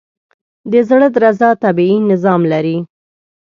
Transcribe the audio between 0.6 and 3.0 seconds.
د زړه درزا طبیعي نظام لري.